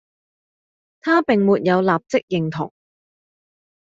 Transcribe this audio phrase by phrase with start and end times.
[1.01, 2.73] 她並沒有立即認同